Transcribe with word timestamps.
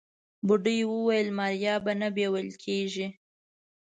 بوډۍ 0.47 0.79
وويل 0.93 1.27
ماريا 1.39 1.75
به 1.83 1.93
نه 2.01 2.07
بيول 2.15 2.47
کيږي. 2.63 3.07